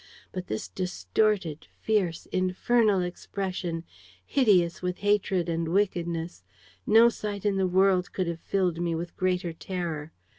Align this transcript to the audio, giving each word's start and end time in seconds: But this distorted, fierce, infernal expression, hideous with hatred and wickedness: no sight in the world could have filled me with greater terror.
But 0.31 0.47
this 0.47 0.67
distorted, 0.67 1.67
fierce, 1.79 2.25
infernal 2.31 3.01
expression, 3.03 3.83
hideous 4.25 4.81
with 4.81 4.97
hatred 5.05 5.47
and 5.47 5.67
wickedness: 5.67 6.43
no 6.87 7.07
sight 7.09 7.45
in 7.45 7.57
the 7.57 7.67
world 7.67 8.11
could 8.11 8.25
have 8.25 8.39
filled 8.39 8.81
me 8.81 8.95
with 8.95 9.15
greater 9.15 9.53
terror. 9.53 10.11